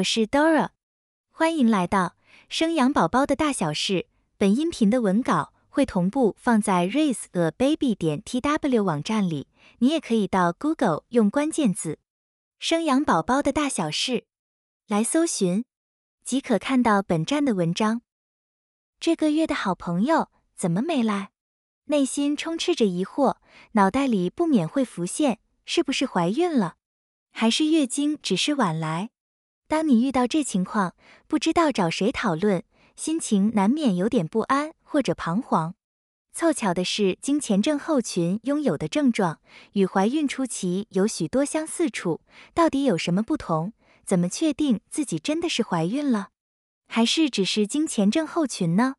[0.00, 0.70] 我是 Dora，
[1.30, 2.16] 欢迎来到
[2.48, 4.06] 生养宝宝的大小事。
[4.38, 11.98] 本音频的文稿会同步放在 raiseababy 点 tw 网站里，你也可以到 Google 用关键字
[12.58, 14.24] “生养宝宝的大小事”
[14.88, 15.66] 来搜寻，
[16.24, 18.00] 即可看到本站的文章。
[18.98, 21.32] 这个月的好朋友怎么没来？
[21.86, 23.36] 内心充斥着疑惑，
[23.72, 26.76] 脑袋里不免会浮现：是不是怀孕了？
[27.32, 29.10] 还是月经只是晚来？
[29.70, 30.96] 当你遇到这情况，
[31.28, 32.64] 不知道找谁讨论，
[32.96, 35.76] 心情难免有点不安或者彷徨。
[36.32, 39.38] 凑巧的是，经前症候群拥有的症状
[39.74, 42.20] 与怀孕初期有许多相似处，
[42.52, 43.72] 到底有什么不同？
[44.04, 46.30] 怎么确定自己真的是怀孕了，
[46.88, 48.96] 还是只是经前症候群呢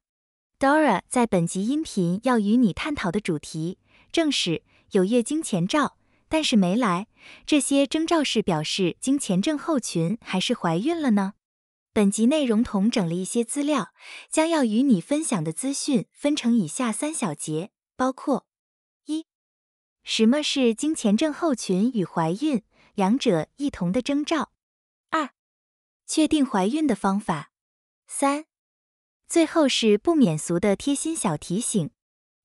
[0.57, 3.77] ？Dora 在本集音频要与你探讨的主题，
[4.13, 5.97] 正是有月经前兆。
[6.31, 7.07] 但是没来，
[7.45, 11.33] 这些征兆是表示经前症候群还是怀孕了呢？
[11.91, 13.89] 本集内容统整了一些资料，
[14.29, 18.47] 将要与你分享的资讯分成以下三小节，包括：
[19.07, 19.25] 一、
[20.03, 22.63] 什么是经前症候群与怀孕
[22.95, 24.51] 两者一同的征兆；
[25.09, 25.31] 二、
[26.07, 27.51] 确定怀孕的方法；
[28.07, 28.45] 三、
[29.27, 31.91] 最后是不免俗的贴心小提醒。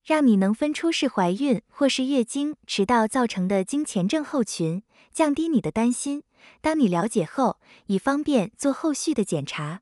[0.06, 6.22] 让你能分出是怀孕或是月经迟到造成的经前症候群，降低你的担心。
[6.60, 9.80] 当你了解后，以方便做后续的检查。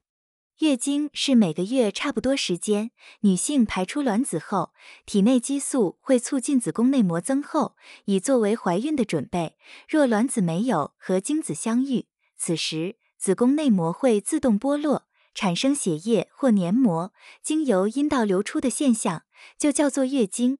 [0.60, 4.72] 月经是每个月差不多时间，女性排出卵子后，
[5.04, 9.58] 体内激素会促进子宫内膜增厚，以作为怀孕的准备。
[9.86, 12.06] 若卵子没有和精子相遇，
[12.38, 15.04] 此时子宫内膜会自动剥落。
[15.36, 19.24] 产生血液或黏膜经由阴道流出的现象，
[19.58, 20.58] 就叫做月经。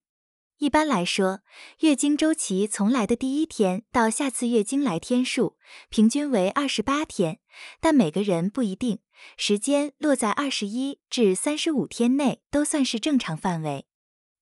[0.58, 1.40] 一般来说，
[1.80, 5.56] 月经周期从来的第一天到下次月经来天数，
[5.88, 7.40] 平均为二十八天，
[7.80, 9.00] 但每个人不一定，
[9.36, 13.86] 时间落在二十一至三十五天内都算是正常范围。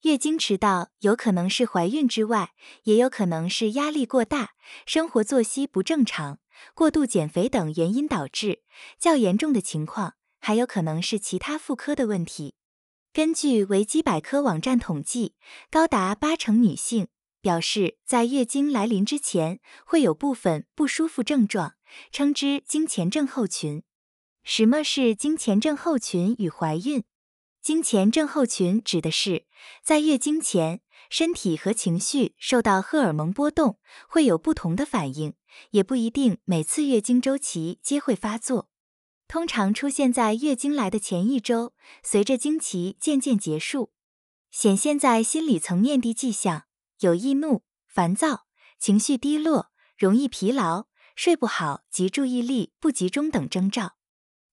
[0.02, 2.50] 月经迟到有可能是怀孕之外，
[2.84, 4.50] 也有可能是压力过大、
[4.84, 6.40] 生活作息不正常、
[6.74, 8.62] 过度减肥等原因导致。
[8.98, 10.14] 较严重的情况。
[10.44, 12.56] 还有可能是其他妇科的问题。
[13.14, 15.34] 根据维基百科网站统计，
[15.70, 17.08] 高达八成女性
[17.42, 21.74] 表示，在月经来临之前会有部分不舒服症状，
[22.10, 23.82] 称之经前症候群。
[24.42, 27.04] 什么是经前症候群与怀孕？
[27.60, 29.44] 经前症候群指的是
[29.84, 30.80] 在月经前，
[31.10, 33.78] 身体和情绪受到荷尔蒙波动，
[34.08, 35.34] 会有不同的反应，
[35.72, 38.70] 也不一定每次月经周期皆会发作。
[39.32, 41.72] 通常出现在月经来的前一周，
[42.02, 43.90] 随着经期渐渐结束，
[44.50, 46.64] 显现在心理层面的迹象
[46.98, 48.44] 有易怒、烦躁、
[48.78, 50.84] 情绪低落、容易疲劳、
[51.16, 53.96] 睡不好及注意力不集中等征兆。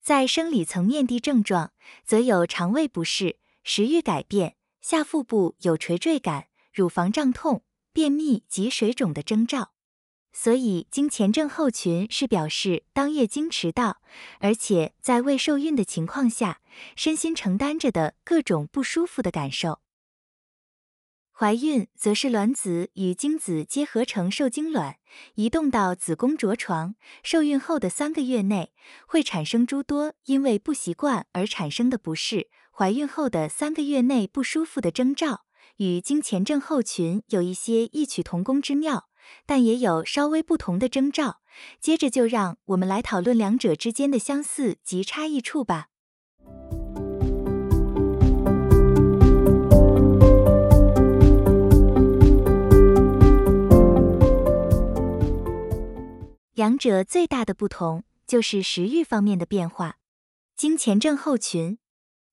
[0.02, 1.74] 在生理层面的症状，
[2.06, 9.74] 则有肠胃不适、食欲改变、下腹部有垂坠感、乳房胀痛、便秘及水肿的征兆。
[10.32, 14.02] 所以，经前症候群是表示当月经迟到，
[14.40, 16.62] 而且在未受孕的情况下，
[16.96, 19.80] 身心承担着的各种不舒服的感受。
[21.32, 24.98] 怀孕则是卵子与精子结合成受精卵，
[25.36, 26.96] 移动到子宫着床。
[27.24, 28.74] 受孕后的三个月内，
[29.08, 32.50] 会产生诸多因为不习惯而产生的不适。
[32.72, 35.46] 怀孕后的三个月内不舒服的征兆，
[35.78, 39.09] 与经前症候群有一些异曲同工之妙。
[39.46, 41.42] 但也有稍微不同的征兆，
[41.80, 45.88] 接着就让我们来讨论两者之间的相似及差异处吧。
[56.54, 59.96] 两者最大的不同就是食欲方面的变化。
[60.58, 61.78] 经前症候群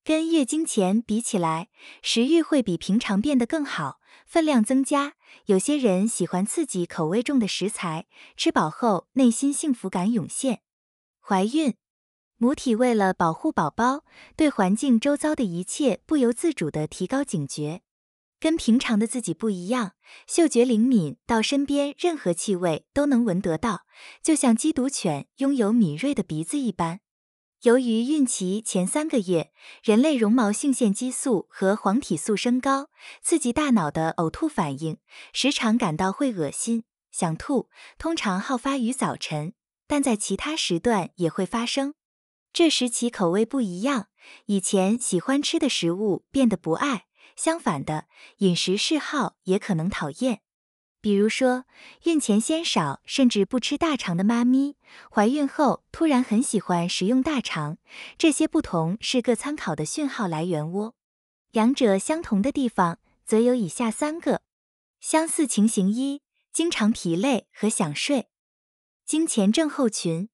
[0.07, 1.69] 跟月经前比起来，
[2.01, 3.99] 食欲会比平常变得更好。
[4.25, 5.15] 分量增加，
[5.47, 8.07] 有些人喜欢刺激口味重的食材，
[8.37, 10.61] 吃饱后内心幸福感涌现。
[11.21, 11.75] 怀孕
[12.37, 14.05] 母体为了保护宝宝，
[14.37, 17.83] 对环境周遭的一切不由自主地提高警觉，
[18.39, 19.95] 跟平常的自己不一样，
[20.29, 23.81] 嗅觉灵敏到身边任何气味都能闻得到，
[24.23, 27.01] 就像缉毒犬拥有敏锐的鼻子一般。
[27.67, 29.51] 由于孕期前三个月，
[29.83, 32.91] 人类绒毛性腺激素和黄体素升高，
[33.21, 34.99] 刺激大脑的呕吐反应，
[35.33, 37.69] 时常感到会恶心、想吐，
[37.99, 39.55] 通常好发于早晨，
[39.89, 41.95] 但在其他时段也会发生。
[42.53, 44.07] 这时其口味不一样，
[44.45, 50.43] 以前喜欢吃的食物变得不爱，相反的饮食嗜好也可能讨厌。
[51.07, 51.67] 比如说，
[52.03, 54.75] 孕前鲜少甚至不吃大肠的妈咪，
[55.09, 57.79] 怀孕后突然很喜欢食用大肠，
[58.19, 60.97] 这些不同是各参考的讯号来源窝。
[61.53, 64.43] 两者相同的地方则有以下三个：
[65.01, 66.23] 相似情形一，
[66.53, 68.27] 经常疲累和想睡。
[69.05, 70.29] 经前症候群，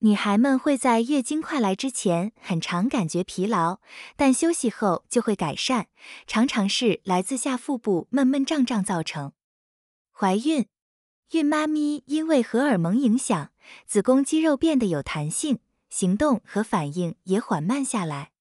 [0.00, 3.80] 女孩们会在月经快来之前很常感觉疲劳，
[4.16, 5.86] 但休息后就会改善，
[6.26, 9.32] 常常是来自下腹部闷闷胀胀造成。
[10.20, 10.66] 怀孕，
[11.30, 13.52] 孕妈咪因为荷尔蒙影响，
[13.86, 18.32] 子宫肌肉变得有弹性，行动和反应也缓慢下来，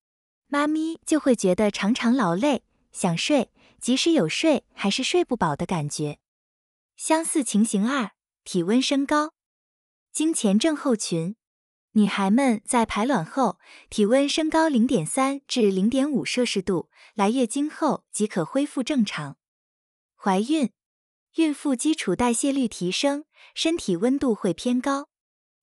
[0.47, 6.19] 妈咪就会觉得常常劳累、想睡，即使有睡还是睡不饱的感觉。
[6.97, 8.11] 相似情形二，
[8.43, 9.31] 体温升高。
[10.11, 11.37] 经前症候群，
[11.93, 13.57] 女孩们在排卵后
[13.89, 19.37] 体温升高零点三至零点五摄氏度，来月经后即可恢复正常。
[20.17, 20.73] 怀孕，
[21.35, 25.09] 孕妇基础代谢率提升，身体温度会偏高，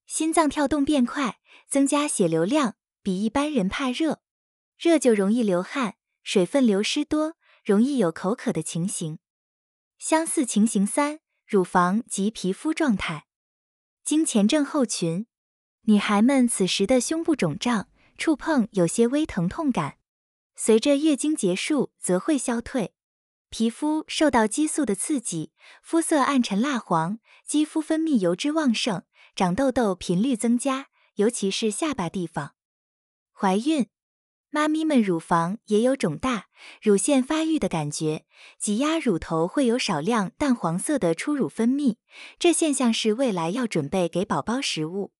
[0.05, 4.21] 心脏跳动变快，增加血流量，比一般人怕热，
[4.77, 7.35] 热就容易流汗，水分流失多，
[7.65, 9.19] 容易有口渴的情形。
[9.97, 13.25] 相似情形三，乳房及皮肤状态。
[14.03, 15.27] 经前症候群，
[15.81, 19.97] 女孩们此时的胸部肿胀，触碰有些微疼痛感，
[20.55, 22.93] 随着月经结束则会消退。
[23.49, 25.51] 皮肤受到激素的刺激，
[25.81, 29.03] 肤色暗沉蜡黄，肌肤分泌油脂旺盛，
[29.35, 32.53] 长痘痘频率增加，尤其是下巴地方。
[33.33, 33.87] 怀孕。
[34.49, 36.45] 妈咪们乳房也有肿大、
[36.81, 38.25] 乳腺发育的感觉，
[38.57, 41.97] 挤压乳头会有少量淡黄色的初乳分泌，
[42.39, 45.11] 这现象是未来要准备给宝宝食物。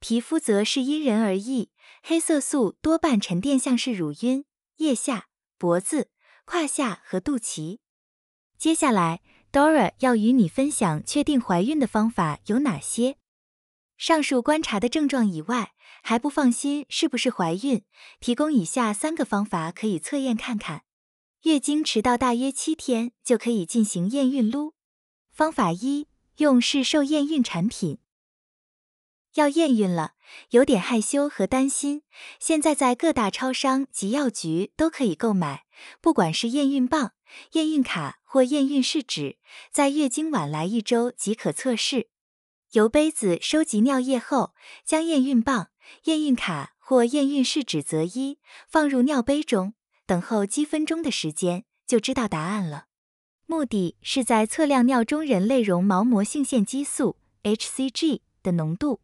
[0.00, 1.70] 皮肤则是因人而异，
[2.02, 4.44] 黑色素多半沉淀像是乳晕、
[4.78, 6.10] 腋下、脖子、
[6.44, 7.78] 胯下和肚脐。
[8.58, 9.20] 接下来
[9.50, 13.16] ，Dora 要与你分享确定怀孕的方法有哪些。
[13.96, 17.84] 上述观察的症状以外，还不放心是不是怀孕？
[18.20, 20.84] 提供以下三个方法可以测验看看。
[21.42, 24.74] 月经迟到大约七天就可以进行验孕撸。
[25.30, 27.98] 方法一，用市售验孕产品。
[29.34, 30.12] 要验孕了，
[30.50, 32.02] 有点害羞和担心。
[32.38, 35.64] 现在在各大超商及药局都可以购买，
[36.00, 37.12] 不管是验孕棒、
[37.52, 39.38] 验孕卡或验孕试纸，
[39.70, 42.08] 在月经晚来一周即可测试。
[42.72, 44.54] 由杯子收集尿液后，
[44.84, 45.68] 将验孕棒。
[46.04, 49.74] 验孕卡或验孕试纸择一，放入尿杯中，
[50.06, 52.86] 等候几分钟的时间，就知道答案了。
[53.46, 59.02] 目的是在测量尿中人类绒毛膜性腺激素 （hCG） 的浓度。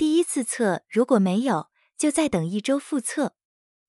[0.00, 1.68] 第一次测如果没有，
[1.98, 3.34] 就再等一周复测。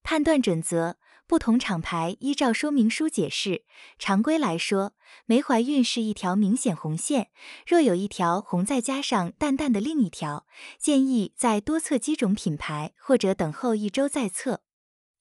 [0.03, 0.97] 判断准则。
[1.25, 3.63] 不同厂牌依照说明书解释。
[3.97, 4.91] 常规来说，
[5.25, 7.29] 没怀孕是一条明显红线。
[7.65, 10.45] 若有一条红，再加上淡淡的另一条，
[10.77, 14.63] 建议再多测几种品牌，或者等候一周再测。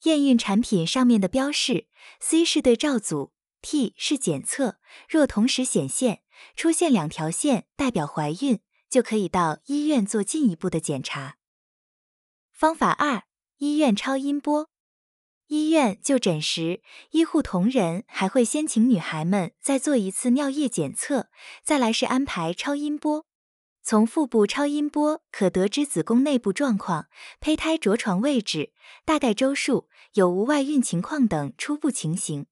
[0.02, 1.86] 验孕产品上面的标示
[2.18, 3.30] ，C 是对照组
[3.62, 4.80] ，T 是检测。
[5.08, 6.22] 若同时显现，
[6.56, 8.58] 出现两条线，代表怀孕，
[8.90, 11.36] 就可以到医院做进一步的检查。
[12.52, 13.22] 方法二：
[13.58, 14.68] 医院超音波。
[15.46, 21.28] 医院就诊时，医护同仁还会先请女孩们再做一次尿液检测，
[21.64, 23.24] 再来是安排超音波。
[23.82, 27.08] 从腹部超音波可得知子宫内部状况、
[27.40, 28.72] 胚胎着床位置、
[29.04, 32.46] 大概周数、有无外孕情况等初步情形。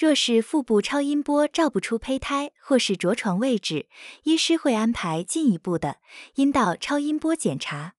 [0.00, 3.86] 若是腹部超音波照不出胚胎或是着床位置，
[4.22, 5.98] 医师会安排进一步的
[6.36, 7.96] 阴道超音波检查。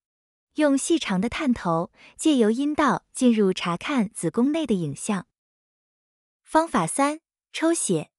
[0.56, 5.28] 用细长的探头借由阴道进入查看子宫内的影像。
[6.42, 7.20] 方法三：
[7.54, 8.10] 抽血。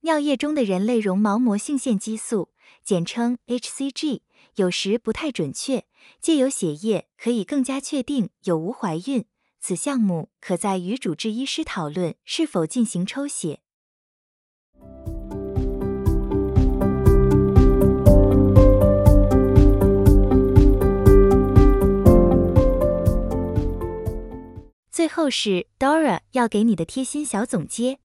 [0.00, 2.50] 尿液中的人类绒毛膜性腺激素，
[2.82, 4.22] 简称 hCG，
[4.56, 5.86] 有时不太准确，
[6.20, 9.24] 借由血液可以更加确定有无怀孕。
[9.66, 13.60] 此项目可在与主治医师讨论是否进行抽血。
[24.90, 28.00] 最后是 Dora 要给你的贴心小总结：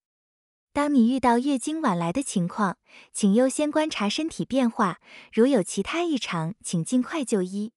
[0.72, 2.78] 当你遇到月经晚来的情况，
[3.12, 5.02] 请优先观察身体变化，
[5.34, 7.74] 如有其他异常，请尽快就医。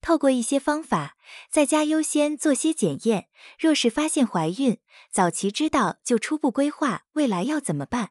[0.00, 1.16] 透过一些方法，
[1.50, 3.28] 在家优先做些检验。
[3.58, 4.78] 若是发现怀孕，
[5.10, 8.10] 早期知道就初步规划未来要怎么办。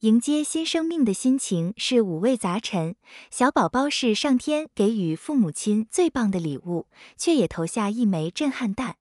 [0.00, 2.96] 迎接新生命的心情是五味杂陈。
[3.30, 8.96] 小宝宝是上天给予父母亲最棒的礼物，却也投下一枚震撼弹。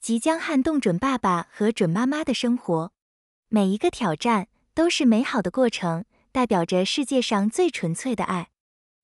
[0.00, 2.92] 即将撼动准爸爸和准妈妈的生活，
[3.48, 6.04] 每一个挑战都是美好的过程。
[6.32, 8.50] 代表着世界上最纯粹的爱。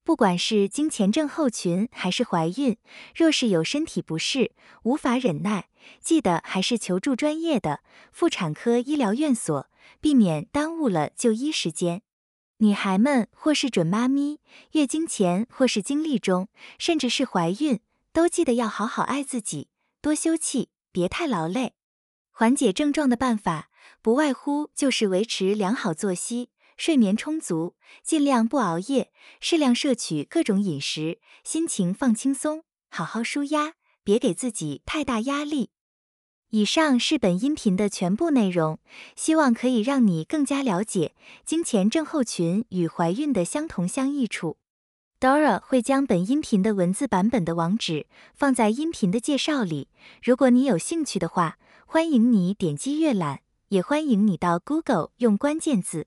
[0.07, 2.77] 不管是经前症候群还是怀孕，
[3.13, 4.53] 若是有身体不适，
[4.85, 5.69] 无法忍耐，
[6.01, 7.81] 记得还是求助专业的
[8.13, 9.69] 妇产科医疗院所，
[10.01, 12.03] 避免耽误了就医时间。
[12.59, 14.39] 女孩们或是准妈咪，
[14.75, 16.47] 月经前或是经历中，
[16.79, 17.81] 甚至是怀孕，
[18.13, 19.67] 都记得要好好爱自己，
[20.01, 21.73] 多休憩，别太劳累。
[22.31, 23.71] 缓解症状的办法，
[24.01, 26.51] 不外乎就是维持良好作息。
[26.76, 35.71] 睡眠充足，尽量不熬夜，适量摄取各种饮食，心情放轻松，好好舒压，别给自己太大压力。
[36.50, 38.78] 以上是本音频的全部内容，
[39.16, 41.14] 希望可以让你更加了解
[41.45, 44.59] 经前症候群与怀孕的相同相异处。
[45.18, 49.88] Dora 会将本音频的文字版本的网址放在音频的介绍里，
[50.23, 56.06] 如果你有兴趣的话，欢迎你点击阅览，也欢迎你到 Google 用关键字。